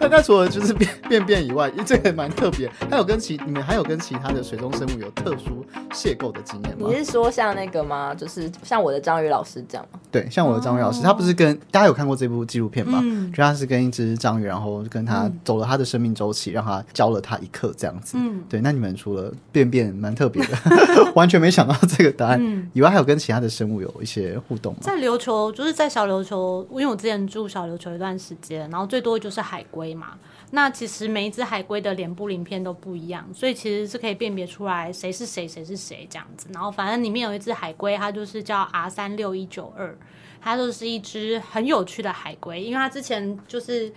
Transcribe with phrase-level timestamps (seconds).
[0.00, 2.68] 大概除了就是便 便便以外，这个蛮特别。
[2.90, 6.88] 还有跟其你们还有跟其他的水中生物有特殊邂逅的经验吗？
[6.88, 8.14] 你是说像那个吗？
[8.14, 9.99] 就是像我的章鱼老师这样吗？
[10.10, 13.00] 对，像我的章鱼老师，他不是跟大家有看过这部纪录片吗？
[13.02, 18.16] 嗯就他是跟一只章鱼，然后跟他走了他的生命周期，让他教了他一课这样子。
[18.18, 20.56] 嗯对，那你们除了便便蛮特别的，
[21.14, 24.80] 完全没想到这个答案、嗯以外，还有跟其他的生物有一些互动吗？
[24.82, 30.08] 在琉球，就是在小琉球，因为我之前住小琉球一段时间，然后最多就是海龟嘛。
[30.52, 36.48] 那其实每一只海龟的脸部鳞片都不一样，所以其实是可以辨别出来谁是谁，谁是谁这样子。
[36.52, 39.96] 然后反正里面有一只海龟，它就是叫 R 三六一九二，
[40.40, 43.92] 它就是一只很有趣的海龟，因为它之前就是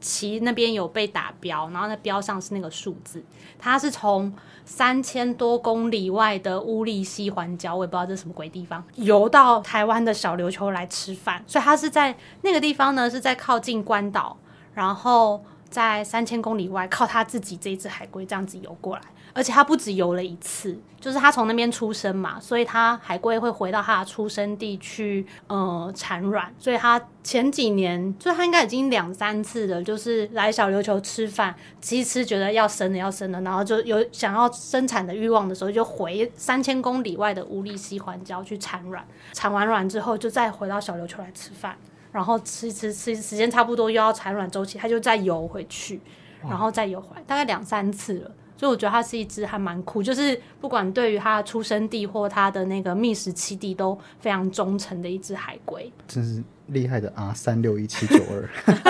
[0.00, 3.22] 鳍那边有被打标，然后那标上是那个数字，
[3.58, 4.32] 它是从
[4.64, 14.36] 三千多公里外的乌利西环礁，我也不知道这是什么鬼地方，游到台湾的小琉球来吃饭，所以它是在那个地方呢，是在靠近关岛，
[14.74, 19.02] 然后在三千公里外靠它自己这一只海龟这样子游过来。
[19.34, 41.76] 而且它不止游了一次，就是它从那边出生嘛，所以它海龟会回到它的出生地去呃产卵，所以它前几年就它应该已经两三次了，就是来小琉球吃饭，吃一吃觉得要生了要生了，然后就有想要生产的欲望的时候，就回三千公里外的乌利西环礁去产卵，产完卵之后就再回到小琉球来吃饭，
[42.12, 46.00] 然后吃吃吃时间差不多又要产卵周期，它就再游回去，
[46.42, 48.30] 然后再游回来，大概两三次了。
[48.62, 55.92] 所以我觉得它是一只还蛮酷，就是不管对于它的出生地或它的那个觅食栖地都非常忠诚的一只海龟。
[56.06, 58.48] 真是厉害的 R 三六一七九二。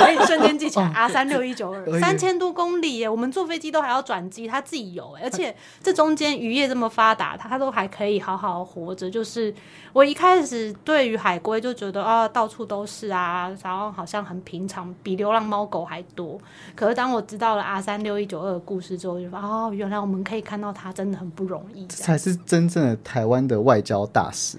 [0.00, 3.08] 哎，瞬间记起来，R 三六一九哎二，三千多公里耶！
[3.08, 9.08] 我们坐飞机都还要转机，他自己游哎，而且 这中间渔业这么发达，它它都还可以好好活着。
[9.08, 9.54] 就是
[9.92, 16.38] 我一开始对于海龟就觉得啊，到处都是啊，然后好像很平常，比流浪猫狗还多。
[16.74, 21.86] 可是当我知道了 R 三六一九二的故事之后，就发哦，原来我们可以看到它真的很不容易。
[21.86, 24.58] 这才是真正的台湾的外交大使。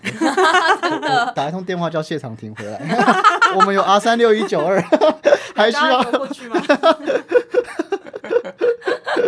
[1.36, 2.80] 打一通电话叫谢长廷回来。
[3.56, 4.82] 我们有 R 三六一九二，
[5.56, 6.62] 还需要游过去吗？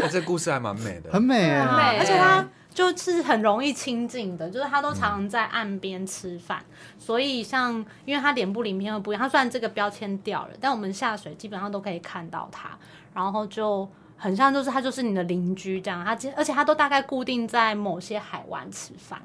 [0.01, 1.21] 哎 这故事还蛮美的很。
[1.21, 1.61] 美耶。
[1.61, 6.63] 很美而且它就是很容易亲近的，就是它都常常在岸边吃饭，
[6.97, 7.73] 所以像
[8.05, 12.69] 因为它脸部鳞片会不一样，它虽然这个标签掉了，但我们下水基本上都可以看到它，
[13.13, 13.87] 然后就
[14.17, 19.21] 很像就是它就是你的邻居这样，它而且它都大概固定在某些海湾吃饭，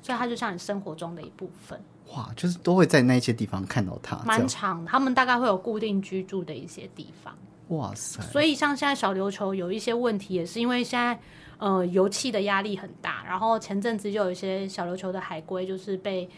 [0.00, 1.80] 所以它就像你生活中的一部分，
[2.12, 4.16] 哇，就是都会在那些地方看到它。
[4.24, 7.34] 蛮长，他们大概会有固定居住的一些地方。
[7.68, 11.18] 哇塞，所以像现在小琉球有一些问题，也是因为现在
[11.58, 16.28] 呃油气的压力很大，然后前阵子就有一些小琉球的海龟就是被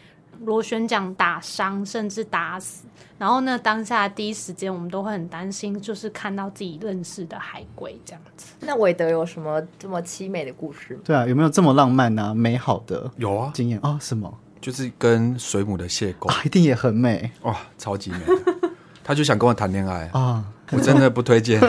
[0.40, 2.86] 螺旋桨打伤，甚至打死。
[3.18, 8.54] 然后呢，当下第一时间我们都会很担心，就是看到自己认识的海龟这样子。
[8.60, 11.00] 那韦德有什么这么凄美的故事吗？
[11.04, 13.98] 对啊，有没有这么浪漫啊、美好的有啊，经验啊？
[14.00, 14.32] 什么
[14.66, 16.42] 就是跟水母的邂逅，啊？
[16.44, 18.70] 一定也很美哇，超级美的。
[19.04, 20.44] 他就想跟我谈恋爱，啊。
[20.72, 21.60] 我真的不推荐。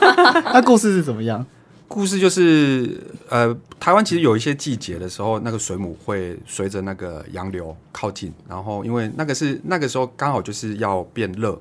[0.54, 1.44] 那故事是怎么样？
[1.86, 11.60] 故事就是，呃，台湾其实有一些季节的时候，那个水母会随着那个洋流靠近，然后因为那个是那个时候刚好就是要变热，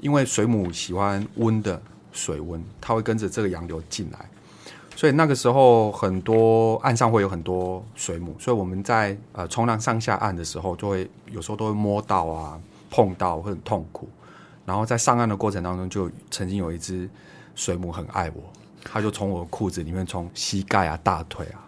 [0.00, 1.78] 因为水母喜欢温的
[2.12, 4.30] 水温，它会跟着这个洋流进来，
[4.96, 12.60] 所以那个时候很多岸上会有很多水母，所以我们在呃冲浪上下岸的时候，就会有时候都会摸到啊、
[12.90, 14.08] 碰到，会很痛苦。
[14.64, 17.08] 然后在上岸的过程当中，就曾经有一只
[17.54, 18.42] 水母很爱我，
[18.82, 21.60] 它就从我的裤子里面，从膝盖啊、大腿啊，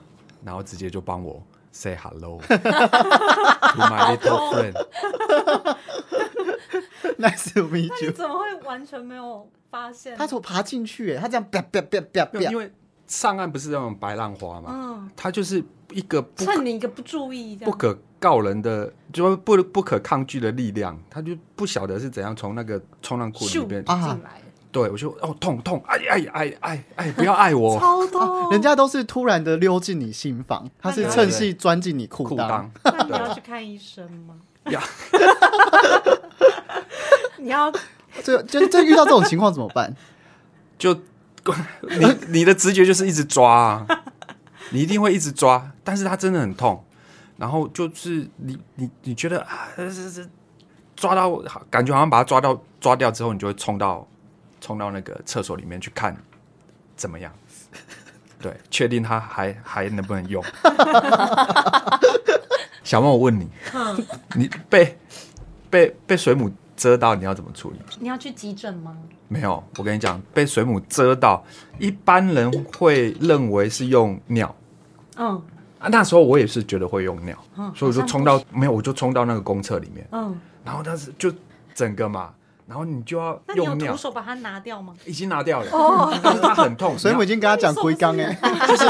[0.45, 2.55] 然后直接就帮我 say hello to
[3.83, 4.75] my little friend。
[7.19, 8.13] Nice to meet 那你 you。
[8.13, 10.17] 怎么会完全没有发现？
[10.17, 12.71] 他从爬进去耶，他这样啪啪啪啪啪因，为
[13.07, 15.63] 上岸不是那种白浪花嘛，嗯，它就是
[15.93, 24.41] 一个不趁你一个不注意，不可告人的，就不不可抗拒的力量，他就不晓得是怎样从那个冲浪裤里咻边，进啊来，
[24.73, 28.51] 对我就哦痛痛，哎哎哎哎哎，不要爱我， 超痛。
[28.51, 32.67] 人家都是突然的溜进你心房，他是趁隙钻进你裤裆。
[32.85, 34.35] 那你要去看医生吗？
[34.71, 34.83] 呀，
[37.39, 37.73] 你要
[38.23, 39.95] 这就这遇到这种情况怎么办？
[40.79, 40.95] 就
[41.99, 43.87] 你你的直觉就是一直抓啊，
[44.71, 46.83] 你一定会一直抓，但是它真的很痛，
[47.37, 50.29] 然后就是你你你觉得啊，是是
[50.95, 51.31] 抓到，
[51.71, 54.07] 感觉好像把它抓到抓掉之后，你就会冲到
[54.61, 56.17] 冲到那个厕所里面去看
[56.97, 57.33] 怎么样，
[58.41, 60.43] 对，确定它还还能不能用。
[62.83, 63.49] 小梦，我问你，
[64.35, 64.97] 你被
[65.69, 67.79] 被被水母遮到，你要怎么处理？
[67.99, 68.97] 你要去急诊吗？
[69.29, 71.43] 没有，我跟你讲，被水母遮到，
[71.79, 74.55] 一般人会认为是用尿
[75.17, 75.43] 嗯
[75.81, 75.89] 啊。
[75.89, 81.33] 那时候我也是觉得会用尿，嗯，所以我就冲到没有，我就冲到那个公厕里面，嗯，然后但是就
[81.75, 82.31] 整个嘛，
[82.69, 84.95] 然后你就要用尿，手把它拿掉吗？
[85.05, 88.39] 已经拿掉了，但是它很痛，所以我已经跟他讲龟缸哎，
[88.69, 88.85] 就是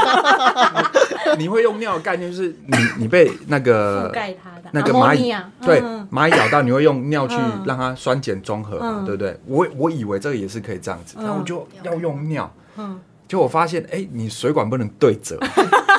[1.37, 9.39] 你会用尿的概念就是你你被那覆个盖它的那个蚂蚁对嗯蚂蚁咬到，你会用尿去嗯让它酸碱中和嘛，嗯对不对？
[9.45, 15.37] 我我以为这个也是可以这样子，嗯然后我就要用尿，嗯，结果我发现，哎，你水管不能对折，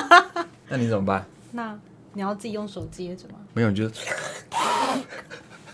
[0.69, 1.25] 那你怎么办？
[1.51, 1.75] 那
[2.13, 3.35] 你要自己用手接着吗？
[3.53, 3.87] 没有，你就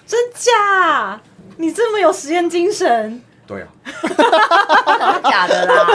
[0.08, 1.20] 真假？
[1.58, 3.22] 你这么有实验精神？
[3.48, 3.68] 对啊，
[5.24, 5.86] 假的啦，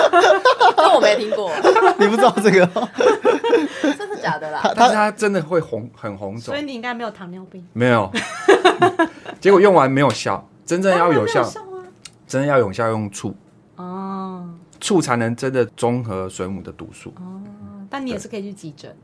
[0.77, 1.51] 这我没听过，
[1.99, 2.89] 你不知道这个哦？
[4.41, 4.73] 真的啦？
[4.75, 7.65] 但是它真的会红很红肿所以，你应该没有糖尿病。
[7.73, 8.11] 没有，
[9.41, 11.47] 结果用完没有效，真正要有效，
[12.27, 13.35] 真的要有效用醋，
[13.77, 14.49] 哦
[14.81, 17.43] 醋才能真的中和水母的毒素，哦，
[17.91, 18.97] 但你也是可以去急诊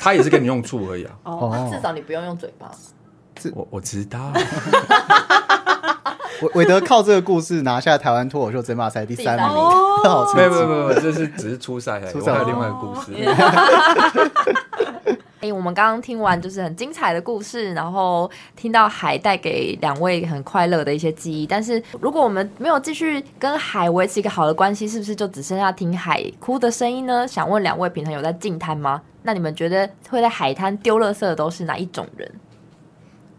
[0.00, 1.12] 他也是给你用醋而已啊。
[1.24, 1.32] 哦。
[1.52, 2.70] 哦至，少你不用用嘴巴。
[3.54, 4.32] 我我知道，
[6.42, 10.36] 韦韦德靠这个故事拿下台湾脱口秀争霸赛第三名，很好吃。
[10.36, 13.12] 没有没有没有，没有这是只是初赛初赛我还有另外一个故事。
[15.42, 21.44] 哎、我们刚刚听完就是很精彩的故事，然后听到海带给两位很快乐的一些记忆。
[21.44, 27.26] 但是如果我们没有继续跟海维持一个好的关系，是不是就只剩下听海哭的声音呢？
[27.26, 29.02] 想问两位平常有在净滩吗？
[29.24, 32.30] 那你们觉得会在海滩丢垃圾的都是哪一种人？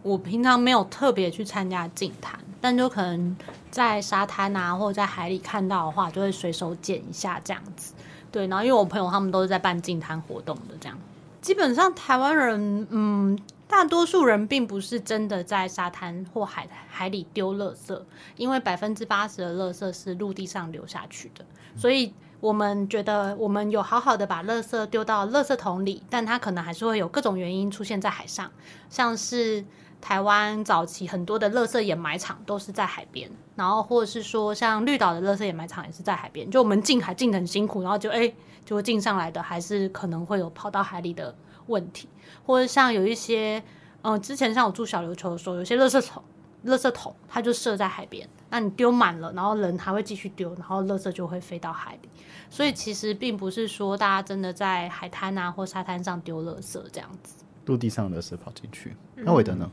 [0.02, 3.36] 我平常没有特别去参加净滩，但就可能
[3.70, 7.94] 在沙滩啊或者在海里看到的话，就会随手捡一下这样子。
[8.32, 10.98] 对，然后因为我朋友他们都是在办净滩活动的，这样
[11.42, 13.38] 基本上台湾人，嗯，
[13.68, 18.02] 大多数人并不是真的在沙滩或海海里丢垃圾，
[18.38, 21.44] 因为百分之八十的垃圾是陆地上流下去的，
[21.76, 28.50] 所以我们觉得我们有好好的把垃圾丢到垃圾桶里，但它可能还是会有各种原因出现在海上，
[28.90, 29.66] 像是
[30.04, 38.34] 台湾早期很多的垃圾掩埋场都是在海边，然后或者是说像绿岛的垃圾掩埋场也是在海边，就我们进海进得很辛苦，然后就哎，
[38.66, 41.34] 就进上来的还是可能会有跑到海里的
[41.68, 42.10] 问题，
[42.46, 43.64] 或者像有一些，
[44.02, 46.22] 嗯、之前像我住小琉球的时候，有些垃圾桶。
[46.66, 52.10] 垃圾桶它就设在海边，那你丢满了，然后人还会继续丢，然后垃圾就会飞到海里。
[52.50, 57.44] 所以其实并不是说大家真的在海滩啊或沙滩上丢垃圾这样子。
[57.66, 58.96] 陆地上的蛇跑进去。
[59.14, 59.70] 那韦德呢？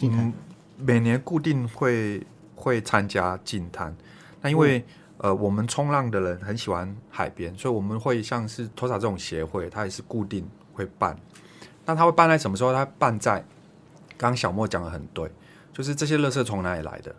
[0.00, 0.32] 嗯，
[0.76, 3.94] 每年固定会会参加净滩，
[4.40, 4.84] 那因为、
[5.18, 11.18] 呃我们冲浪的人很喜欢海边，所以我们会像是托萨这种协会，它也是固定会办。
[11.86, 12.72] 那它会办在什么时候？
[12.72, 13.38] 它办在
[14.18, 15.30] 刚刚小莫讲的很对，
[15.72, 17.14] 就是这些垃圾从哪里来的？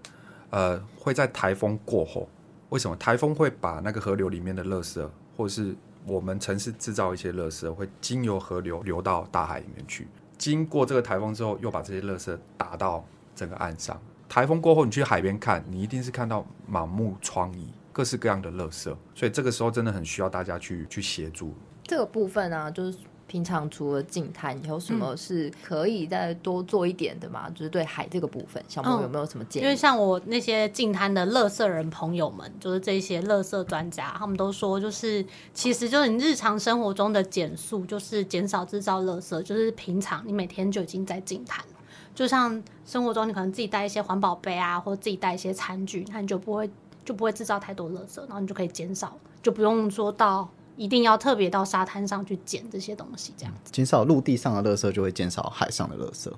[0.52, 2.30] 呃，会在台风过后。
[2.70, 5.76] 为什么台风会把那个河流里面的垃圾，或是
[6.06, 10.08] 我们城市制造一些垃圾，会经由河流流到大海里面去？
[10.38, 13.04] 经过这个台风之后，又把这些垃圾打到
[13.36, 14.00] 整个岸上。
[14.30, 17.60] 台风过后，你去海边看，你一定是看到满目疮痍，
[17.94, 18.84] 各式各样的垃圾。
[19.16, 21.54] 所以这个时候真的很需要大家去去协助。
[21.84, 27.50] 这个部分啊，就是平常除了净滩，有什么是可以再多做一点的吗？
[27.50, 29.66] 就是对海这个部分，小莫嗯有没有什么建议？
[29.66, 41.74] 因为像我那些净滩的乐色人朋友们，就是这些乐色专家，他们都说，就是其实就是你日常生活中的减速，就是减少制造乐色，就是平常你每天就已经在净滩了。
[42.16, 46.70] 就像生活中你可能自己带一些环保杯啊，或者自己带一些餐具，那你就不会
[47.04, 53.54] 就不会制造太多乐色，然后你就可以减少，就不用说到一定要特别到沙滩上去捡这些东西，这样。
[53.66, 56.32] 减少陆地上的垃圾，就会减少海上的垃圾。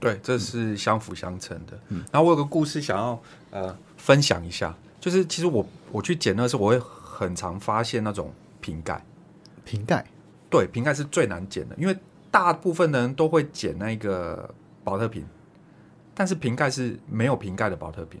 [0.00, 1.78] 对，这是相辅相成的。
[1.90, 9.04] 嗯然后我有个故事想要呃分享一下，就是其实我我去捡那时候，我会很常发现那种瓶盖。
[9.64, 10.04] 瓶盖
[10.50, 11.96] 对，瓶盖是最难捡的，因为
[12.32, 15.24] 大部分的人都会捡那个保特瓶，
[16.14, 18.20] 但是瓶盖是没有瓶盖的保特瓶，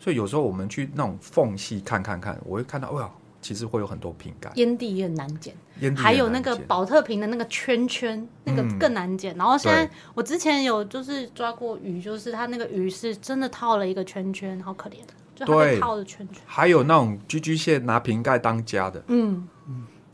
[0.00, 5.54] 所以有时候我们去那种缝隙看看看，我会看到哇，其实会有很多瓶盖，烟蒂也很难捡。
[5.80, 9.36] 烟还有那个保特瓶的那个圈圈，那个嗯更难捡。
[9.36, 14.94] 然后现在我之前有就是抓过鱼，就是它那个鱼是真的套了一个圈圈，好可怜，
[15.34, 16.40] 就它被套了圈圈。
[16.46, 19.48] 还有那种居居蟹拿瓶盖当家的，嗯，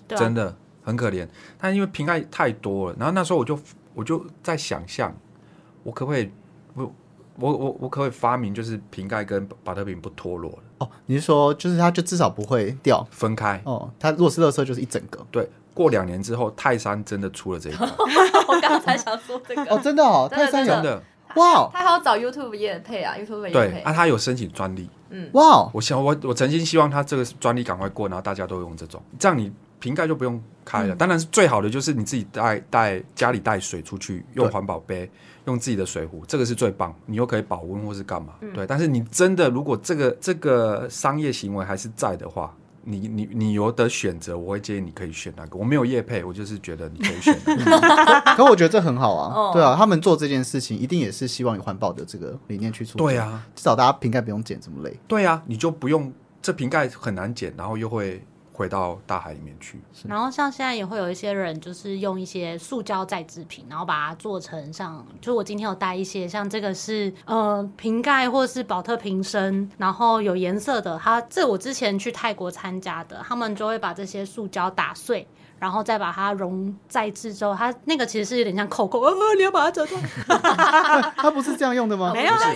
[0.09, 1.29] 真的很可怜。
[1.59, 3.59] 但因为瓶盖太多了，然后那时候我就
[3.93, 5.15] 我就在想象，
[5.83, 6.31] 我可不可以
[7.41, 13.61] 我我我我可以发明就是瓶盖跟保特瓶不脱落的哦，你是说就是它就至少不会掉分开？
[13.65, 13.91] 哦？
[13.99, 17.89] 它如果是垃圾就是一整个对，过两年之后，泰山真的出了这一款，
[18.49, 21.03] 我刚才想说这个，哦，真的哦，真的泰山有真的
[21.37, 23.53] 哇他还要找 YouTube 也配啊，YouTube 也配。
[23.53, 24.89] 对啊，他有申请专利。
[25.11, 30.95] 嗯哇，我想我我曾经希望他这个专利赶快过，然后大家都用这种，这样你瓶盖就不用开了。
[30.97, 35.11] 当然是最好的就是你自己带带家里带水出去，用对环保杯，
[35.49, 38.35] 用自己的水壶，这个是最棒，你又可以保温或是干嘛。
[38.55, 42.55] 对，但是你真的如果这个这个商业行为还是在的话。
[42.91, 45.59] 你你你有的选择，我会建议你可以选那个。
[45.59, 47.73] 我没有业配，我就是觉得你可以选那个。
[48.35, 53.05] 可我觉得这很好啊哦，对啊，他们做这件事情一定也是希望以环保的这个理念去出发。
[53.05, 54.99] 对，啊，至少大家瓶盖不用捡这么累。
[55.07, 58.25] 对啊，你就不用这瓶盖很难捡，然后又会
[58.59, 59.81] 回到大海里面去。
[60.09, 70.99] 然后像现在也会有一些人，就是用一些塑胶再制品，然后把它做成像，就我今天有带一些，像这个是呃瓶盖或是保特瓶身，然后有颜色的。
[71.01, 75.25] 它这我之前去泰国参加的，他们就会把这些塑胶打碎。
[75.61, 80.01] 然后再把它融再制之后，它那个其实是有点像扣扣，呃，你要把它折断，
[81.17, 82.13] 它不是这样用的吗？
[82.15, 82.55] 没有不是哦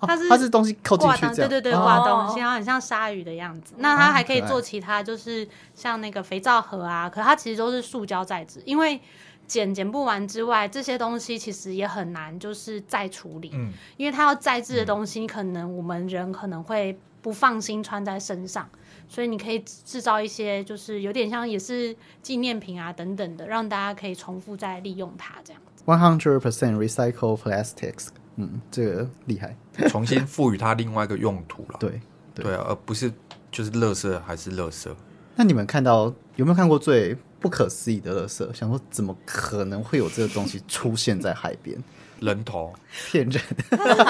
[0.00, 1.34] 它是它是东西扣进去这样。
[1.36, 3.74] 对对对，哦挂东西，然后很像鲨鱼的样子。
[3.78, 9.00] 那它还可以做其他，就是像那个肥皂盒啊，可它其实都是塑胶材质，因为
[9.46, 18.68] 剪剪不完之外，这些东西其实也很难就是再处理，嗯因为它要再制的东西，可能我们人可能会不放心穿在身上。
[19.08, 25.84] 所以你可以制造一些，就是有点像也是纪念品啊等等的，让大家可以重复再利用它这样子。
[25.86, 29.54] One hundred percent recycle plastics，嗯，这个厉害。
[29.88, 31.76] 重新赋予它另外一个用途了。
[31.78, 32.00] 对，
[32.34, 33.12] 对啊，而不是
[33.50, 34.94] 就是乐色还是乐色。
[35.34, 38.50] 那你们看到有没有看过最不可思议的乐色？
[38.54, 41.76] 想说怎么可能会有这个东西出现在海边？
[42.20, 42.72] 人头，
[43.10, 43.42] 骗人！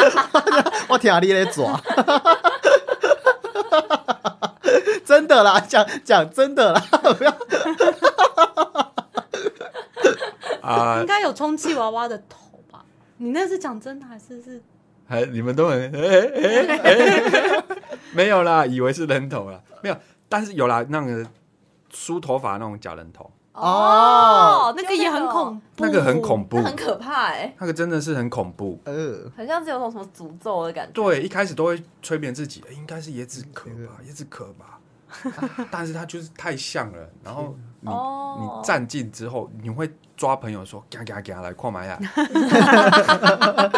[0.88, 1.78] 我天啊，你在抓！
[5.04, 6.80] 真的啦，讲讲真的啦，
[7.18, 7.30] 不要
[10.62, 12.45] 啊应，该有充气娃娃的头吧？
[13.18, 14.62] 你那是讲真的还是是？
[15.08, 17.64] 还你们都很、欸欸欸
[18.12, 19.96] 没有啦，以为是人头啦，没有，
[20.28, 21.24] 但是有啦，那个
[21.90, 28.80] 梳头发那种假人头，哦那个也很恐怖，那个很恐怖，很可怕哎、那个真的是很恐怖。
[28.84, 30.92] 呃，很像是有种什么诅咒的感觉。
[30.92, 34.80] 对，一开始都会催眠自己，欸应该是椰子壳吧，椰子壳吧，
[35.70, 37.08] 但是它就是太像了。
[37.22, 37.54] 然后
[37.86, 41.98] 你、哦你站近之后，你会抓朋友说，嘎嘎嘎来跨买呀，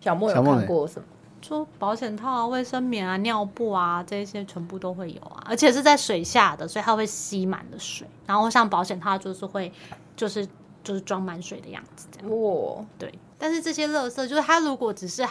[0.00, 1.04] 小莫有看过什么？
[1.40, 8.06] 说保险套啊、卫生棉啊、尿布啊这些全部都会有啊，而且是在水下的，所以它会吸满了水。
[8.26, 9.72] 然后像保险套就是会，
[10.16, 10.46] 就是
[10.82, 12.30] 就是装满水的样子这样。
[12.30, 15.24] 哇，对，但是这些垃圾就是它如果只是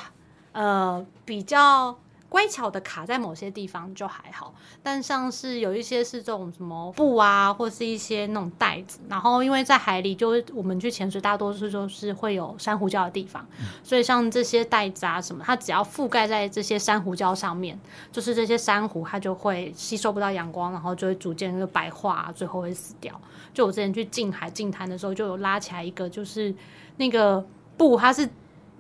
[0.53, 1.96] 呃比较
[2.29, 4.53] 乖巧的卡在某些地方就还好，
[4.84, 13.46] 但像是有一些是这种什么布啊，或是一些那种袋子，然后因为在海里，就我们去潜水，大多数都是会有珊瑚礁的地方，
[13.81, 17.79] 所以像这些袋子啊什么，它只要覆盖在这些珊瑚礁上面，
[18.12, 23.19] 就是这些珊瑚它就会吸收不到阳光，然后就会逐渐就白化、最后会死掉。
[23.53, 26.53] 就我之前去近海近滩的时候，就有拉起来一个，就是
[26.98, 27.43] 那个
[27.77, 28.29] 布，它是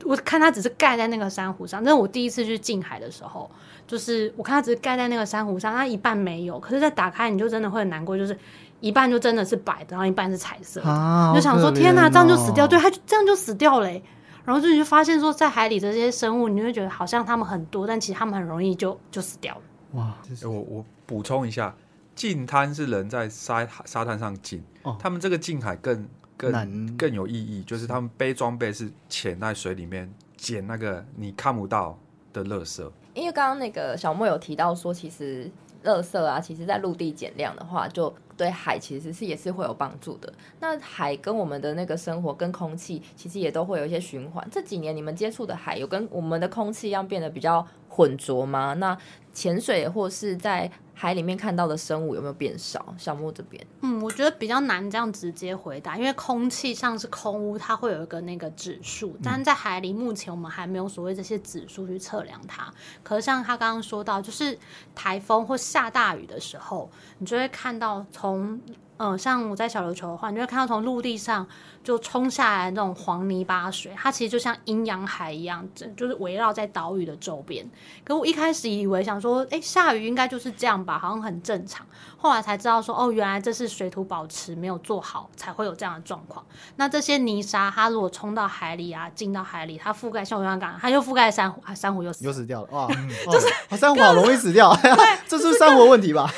[0.05, 3.49] 我看它只是盖在那个珊瑚上，那是我第一次去近海的时候，
[3.85, 8.37] 就是我看它只是盖在那个珊瑚上，它一半没有，可是再打开你就真的会很难过，就是
[8.79, 14.01] 一半就真的是白的，然后一半是彩色的，啊，你就想说天哪，这样就死掉，哦对，它就这样就死掉嘞、
[14.45, 19.61] 然后就你就发现说，在海里的这些生物，你会觉得好像它们很多，但其实它们很容易就就死掉了。
[19.93, 21.73] 哇，欸我我补充一下，
[22.15, 24.95] 近滩是人在沙沙滩上近，哦。
[24.99, 26.07] 他们这个近海更
[26.37, 31.97] 更更有意义，就是他们背装备是潜在水里面捡那个你看不到
[32.31, 32.89] 的垃圾。
[33.13, 35.49] 因为刚刚那个小莫有提到说，其实
[35.83, 40.31] 垃圾啊，其实在陆地减量的话，就对海其实是也是会有帮助的。
[40.59, 44.47] 那海跟我们的那个生活跟空气，其实也都会有一些循环。
[44.51, 48.75] 这几年你们接触的海，有跟我们的空气一样变得比较浑浊吗？
[48.75, 48.95] 那
[49.37, 52.91] 潜水或是在海里面看到的生物有没有变少？
[52.97, 62.73] 小莫这边，嗯，我觉得比较难这样直接回答，因为空气像是空污，它会有一个那个指数，但是在海里目前我们还没有所谓这些指数去测量它。
[63.03, 64.57] 可是像他刚刚说到，就是
[64.95, 66.89] 台风或下大雨的时候，
[67.19, 68.59] 你就会看到从
[68.97, 71.45] 嗯、呃像我在小琉球的话，你就会看到从陆地上
[71.83, 77.69] 就冲下来那种黄泥巴水，它其实就像阴阳海一样，就是围绕在岛屿的周边。
[78.03, 81.85] 可我一开始以为想说，哎，下雨应该就是这样吧，好像很正常。
[82.17, 86.43] 后来才知道说，哦，原来这是水土保持没有做好，才会有这样的状况。
[86.77, 92.87] 那这些泥沙，它如果冲到海里啊，进到海里，它覆盖像我刚刚讲，它又覆盖珊瑚，啊珊瑚又死又死掉了哇！
[93.31, 94.75] 就是珊瑚好容易死掉，
[95.27, 96.27] 这是珊瑚的问题吧？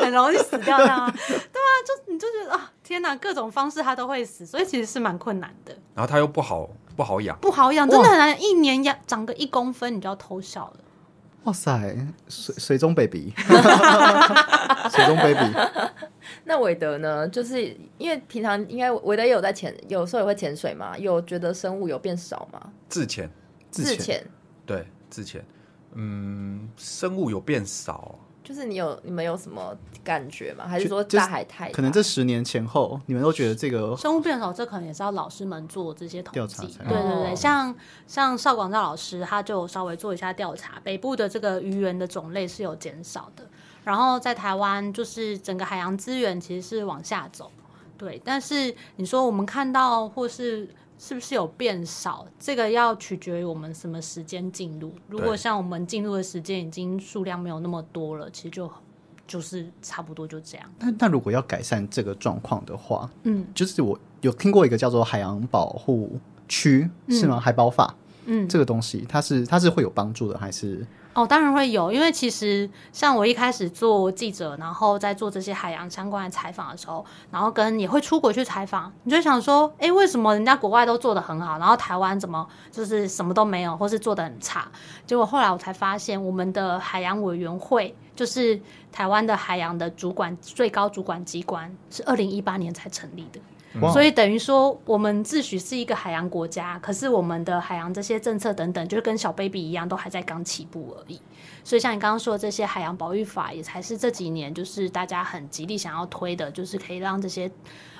[0.00, 1.14] 很容易死掉，这样啊？
[1.84, 5.76] 就你就觉得啊，天哪，各种方式它都会死，所以其实是蛮困难的。
[5.94, 7.38] 然后它又不好不好养。
[7.38, 10.80] 不好养，真的很难，一年养长个一公分你就要偷笑了。
[11.44, 11.94] 哇塞，
[12.26, 13.30] 水水中 baby，
[14.90, 15.54] 水中 baby，
[16.44, 17.28] 那韦德呢？
[17.28, 17.62] 就是
[17.98, 22.72] 因为平常应该韦德也有在潜，有时候也会潜水嘛，有觉得生物有变少吗？
[22.88, 23.30] 自潜，
[23.70, 24.26] 自潜潜
[24.64, 25.44] 对，自潜，
[25.92, 29.74] 嗯，生物有变少，就是你有你们有什么
[30.04, 30.68] 感觉吗？
[30.68, 36.38] 还是说大海太大可能这十年前后，你们都觉得这个生物变少，这可能也是要老师们做这些统计。
[36.38, 37.74] 调查对对对，哦像
[38.06, 43.44] 像邵广照老师，他就稍微做一下调查，北部的这个鱼源的种类是有减少的，
[43.82, 47.50] 然后在台湾就是整个海洋资源其实是往下走，
[47.96, 48.20] 对。
[48.22, 54.92] 但是你说我们看到或是是不是有变少，这个要取决于我们什么时间进入。
[55.08, 58.70] 如果像我们进入的时间已经数量没有那么多了，其实就
[59.26, 60.66] 就是差不多就这样。
[60.78, 67.40] 那那如果要改善这个状况的话，嗯就是我有听过一个叫做海洋保护区，是吗？
[67.40, 67.94] 海保法
[68.26, 84.66] 嗯，这个东西，它是它是会有帮助的，还是哦，当然会有，因为其实像我一开始做记者，然后在做这些海洋相关的采访的时候，然后跟也会出国去采访，你就想说，哎，为什么人家国外都做得很好，然后台湾怎么就是什么都没有，或是做得很差？
[85.06, 93.40] 结果后来我才发现，我们的海洋委员会就是台湾的海洋的主管最高主管机关，是二零一八年才成立的。
[93.80, 101.20] 哇所以等于说，我们自诩是一个海洋国家，可是我们的海洋这些政策等等，就是跟小 baby 一样，都还在刚起步而已。
[101.64, 107.50] 所以像你刚刚说的这些海洋保育法，也才是这几年就是大家很极力想要推的，就是可以让这些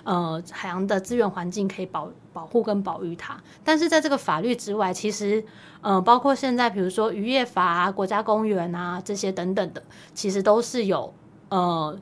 [0.04, 3.36] 呃海洋的资源环境可以保保护跟保育它。
[3.64, 5.44] 但是在这个法律之外，其实
[5.80, 9.82] 呃包括现在比如说渔业法啊、国家公园啊这些等等的，
[10.14, 11.12] 其实都是有
[11.48, 11.98] 呃。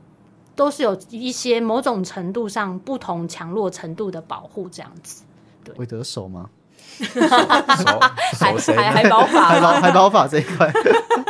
[0.55, 5.23] 都是有一些某种程度上不同强弱程度的保护，这样子。
[5.77, 6.49] 韦德手吗？
[6.99, 7.07] 熟
[8.37, 8.91] 海？
[8.91, 10.71] 海海保海法保海保法这一块，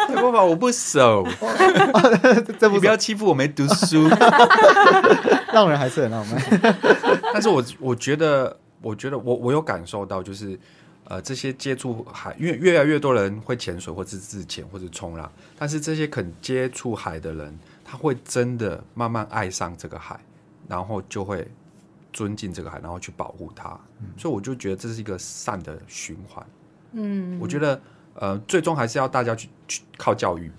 [0.10, 1.26] 没办法，我不熟，
[2.60, 4.10] 这不你不要欺负我没读书。
[5.54, 6.42] 让人还是很浪漫。
[7.32, 10.60] 但是我我觉得，我觉得我我有感受到，就是
[11.06, 17.58] 呃，这些接触海，因为越来越多人会潜水，或是自潜，或者冲浪，但是这些肯接触海的人，
[17.94, 20.20] 他会真的慢慢爱上这个海，
[20.68, 21.48] 然后就会
[22.12, 23.80] 尊敬这个海，然后去保护它。
[24.18, 26.44] 所以我就觉得这是一个善的循环。
[26.94, 27.80] 嗯，我觉得
[28.16, 30.52] 呃，最终还是要大家去去靠教育，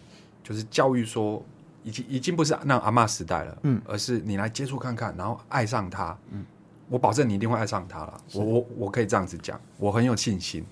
[0.44, 1.44] 就是教育说。
[1.82, 6.42] 已经已经不是那阿嬷时代了，嗯，而是你来接触看看，然后爱上它，嗯，
[6.88, 8.20] 我保证你一定会爱上它了。
[8.32, 10.64] 我我我可以这样子讲，我很有信心。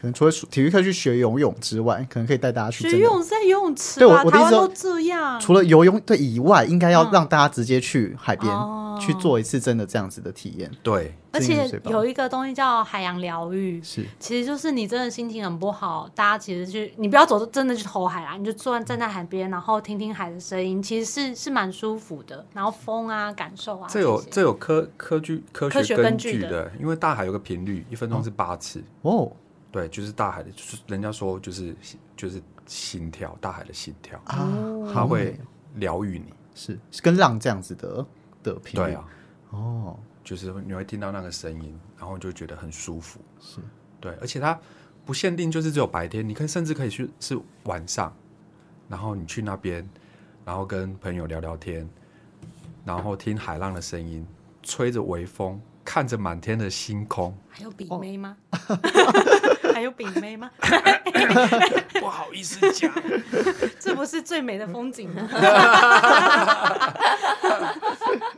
[0.00, 4.22] 可能除了体育课去学游泳之外，可能可以带大家去学游泳在游泳池对我吧？
[4.24, 5.38] 我的意思说这样。
[5.40, 10.68] 除了游泳对以外，应该要嗯让大家直接去海边、哦去做一次真的这样子的体验。
[10.82, 22.44] 对，而且有一个东西叫海洋疗愈，是其实就是你真的心情很不好，大家其实去，你不要走真的去投海啦，你就坐站在海边，然后听听海的声音，其实是是蛮舒服的。
[22.52, 29.30] 然后风啊，感受啊，这有这有科科据科科学根根据的的，因为大海有个频率，一分钟是八次，哦
[29.70, 31.76] 对，就是大海的，就是人家说就是
[32.16, 34.48] 就是心跳，大海的心跳，啊，
[34.92, 35.38] 它会
[35.74, 36.32] 疗愈你。
[36.54, 38.06] 是是跟浪这样子的
[38.42, 38.86] 的频率。
[38.86, 39.04] 对啊，
[39.50, 43.20] 哦，就是你会听到那个声音，然后就觉得很舒服。
[43.40, 43.60] 是
[44.00, 44.58] 对，而且它
[45.06, 48.12] 不限定就是只有白天，你可以甚至可以去是晚上，
[48.88, 49.88] 然后你去那边，
[50.44, 51.88] 然后跟朋友聊聊天，
[52.84, 54.26] 然后听海浪的声音，
[54.62, 57.36] 吹着微风，看着满天的星空。
[57.48, 58.36] 还有比哦妹吗？
[59.78, 60.50] 还有饼妹吗？
[62.00, 62.92] 不好意思讲，
[63.78, 65.22] 这不是最美的风景吗？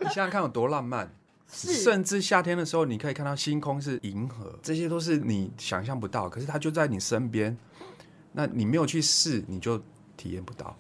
[0.01, 1.11] 你想想看有多浪漫。
[1.51, 7.57] 是甚至夏天的时候，你可以看到星空是银河，这些都是你想象不到，可是它就在你身边。
[8.33, 9.83] 那你没有去试，你就
[10.19, 10.77] 体验不到。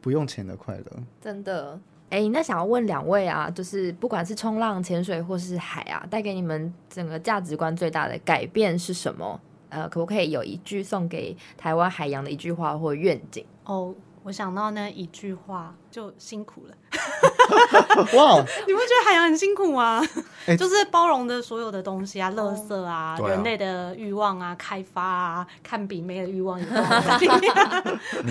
[0.00, 0.86] 不用钱的快乐。
[1.20, 1.78] 真的。
[2.08, 9.38] 哎、那想要问两位啊，就是不管是冲浪、潜水或是海啊，带给你们整个价值观最大的改变是什么？
[9.70, 13.44] 呃，可不可以有一句送给台湾海洋的一句话或愿景？
[13.64, 16.74] 哦，我想到那一句话，就辛苦了。
[18.14, 20.02] 哇， 你不觉得海洋很辛苦吗？
[20.46, 26.64] 哎就是包容的所有的东西啊，垃圾啊，人类的欲望啊，开发啊， 看比妹的欲望你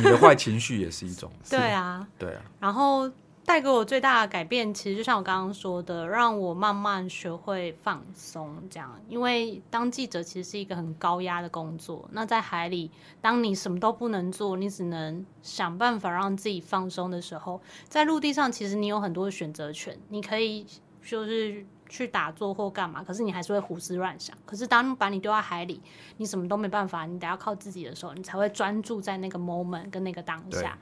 [0.01, 1.31] 的坏情绪也是一种。
[1.49, 3.09] 对啊，对啊，然后
[3.47, 8.61] 带给我最大的改变，其实就像我刚刚说的，让我慢慢学会放松。
[8.69, 12.09] 这样，因为当记者其实是一个很高压的工作。
[12.11, 20.65] 那在海里，当你什么都不能做，你只能想办法让自己放松的时候，在陆地上，其实你有很多选择权，你可以
[21.01, 24.37] 就是去打坐或干嘛，可是你还是会胡思乱想。
[24.45, 25.81] 可是当把你丢在海里，
[26.17, 30.77] 你什么都没办法，你得要靠自己的时候，你才会专注在那个 moment 跟那个当下。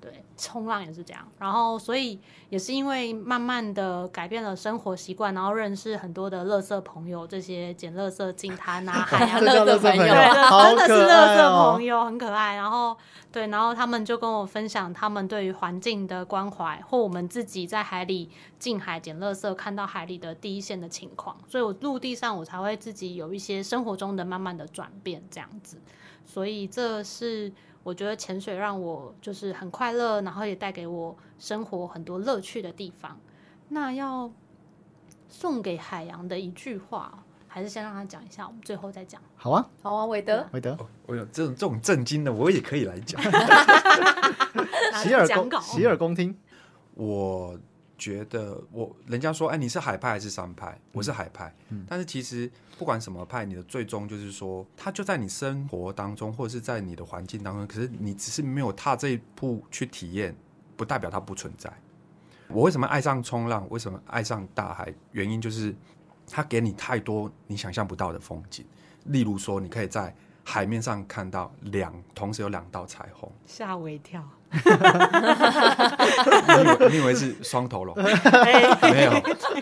[0.00, 1.26] 对，冲浪也是这样。
[1.38, 12.54] 然后，所以也是因为慢慢的改变了生活习惯，然后认识很多的乐色朋友，这些捡乐色进滩啊， 海洋这叫乐垃圾朋友真的是可乐色朋友，很可爱。
[12.54, 12.96] 然后
[13.32, 21.36] 对，然后他们就跟我分享他们对于环境的关怀，或我们自己在海里近海捡垃圾，看到海里的第一线的情况。
[21.48, 25.80] 所以我陆地上我才会自己有一些生活中的慢慢的转变，这样子。
[26.24, 27.50] 所以这是
[27.82, 33.18] 我觉得潜水让我就是很快乐，然后也带给我生活很多乐趣的地方。
[33.68, 34.30] 那要
[35.28, 39.20] 送给海洋的一句话，还是先让他讲一下，我们最后再讲。
[39.36, 43.20] 好啊，好啊，韦德，韦德，我有这种这种震惊的，我也可以来讲。
[45.02, 46.36] 洗耳恭洗耳恭听。
[46.94, 47.56] 我
[47.98, 50.80] 觉得我人家说，哎，你是海派还是山派？
[50.92, 51.52] 我是海派，
[51.88, 60.34] 但是其实不管什么派，你的最终就是说，它就在你生活当中，或者是在你的环境当中，可是你只是没有踏这一步去体验，
[60.76, 61.72] 不代表它不存在。
[62.48, 63.66] 我为什么爱上冲浪？
[63.68, 64.94] 为什么爱上大海？
[65.12, 65.74] 原因就是
[66.26, 68.64] 它给你太多你想象不到的风景。
[69.04, 70.14] 例如说，你可以在
[70.48, 73.30] 海面上看到两，同时有两道彩虹。
[73.44, 74.22] 吓我一跳。
[76.48, 77.94] 你以为你以为是双头龙？
[78.80, 79.12] 没有，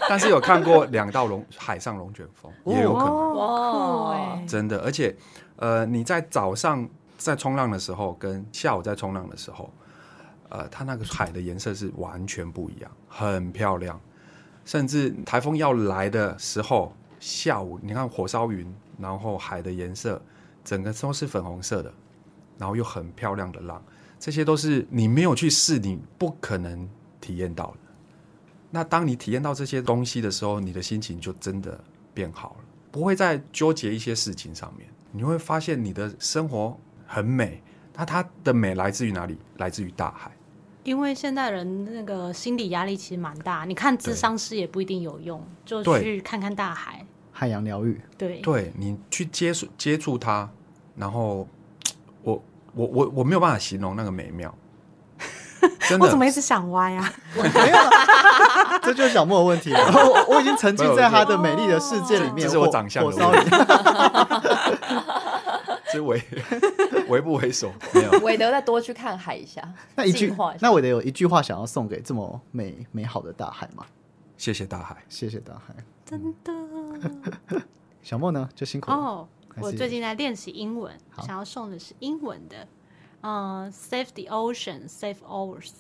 [0.09, 4.79] 但是有看过两道龙海上龙卷风，也有可能，哦，酷哎真的。
[4.83, 5.12] 而且，
[5.57, 9.68] 呃，你在早上在冲浪的时候，跟下午在冲浪的时候，
[10.51, 14.01] 呃，它那个海的颜色是完全不一样，很漂亮。
[14.64, 20.22] 甚至台风要来的时候，下午你看火烧云，然后海的颜色
[20.66, 21.92] 整个都是粉红色的，
[22.59, 23.81] 然后又很漂亮的浪，
[24.18, 26.88] 这些都是你没有去试，你不可能
[27.20, 27.79] 体验到的。
[28.72, 31.81] 那当你体验到这些东西的时候，你的心情就真的
[32.12, 34.88] 变好了，不会再纠结一些事情上面。
[35.12, 36.76] 你会发现你的生活
[37.07, 37.62] 很美，
[37.94, 39.38] 那它的美来自于哪里？
[39.59, 40.33] 来自于大海。
[40.83, 47.07] 因为现代人那个心理压力其实蛮大，你看智商师也不一定有用，就去看看大海。
[47.33, 50.50] 海洋疗愈，对，对你去接触接触它，
[50.96, 51.46] 然后
[52.22, 52.42] 我
[52.74, 54.52] 我我我没有办法形容那个美妙，
[55.88, 57.12] 真的我怎么一直想歪啊？
[58.82, 59.80] 这就是小莫的问题了。
[59.80, 63.56] 我我已经沉浸在他的美丽的世界里面，这是我火长相的问题里。
[65.92, 66.22] 是为
[67.09, 67.72] 为不为所？
[67.92, 69.62] 没有，韦德再多去看海一下，
[69.94, 73.85] 那一句净化一，那韦德有一句话想要送给这么美美好的大海吗？
[74.37, 74.96] 谢谢大海。
[75.09, 75.74] 谢谢大海。
[76.04, 76.52] 真的
[78.02, 79.28] 小莫呢，就辛苦了。
[79.60, 82.66] 我最近在练习英文，想要送的是英文的，
[83.22, 85.70] 嗯、s a v e the ocean, save ours，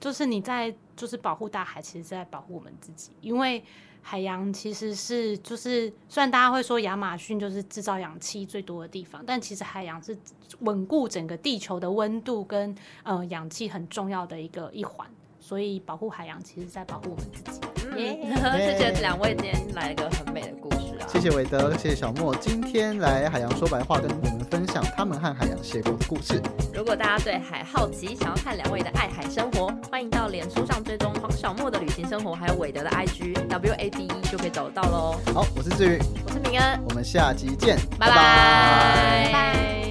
[0.00, 3.64] 就是你在就是保护大海，其实是在保护我们自己，因为
[4.00, 10.16] 海洋其实是就是虽然大家会说亚马逊就是制造氧气最多的地方，但其实海洋是
[10.60, 15.08] 稳固整个地球的温度跟呃氧气很重要的一个一环，
[15.40, 17.63] 所以保护海洋其实在保护我们自己。
[17.96, 21.06] 谢谢两位今天来了个很美的故事啊！
[21.08, 26.40] 谢谢韦德，谢谢小莫，今天来海洋说白话，跟你们分享他们和海洋邂逅的故事。
[26.74, 35.20] 如果大家对海好奇，想要看两位的爱海生活，欢迎到脸书上追踪黄小莫的旅行生活，还有韦德的 IG W A D E 就可以找得到喽。
[35.32, 39.83] 好，我是志宇，我是明恩，我们下集见，拜拜。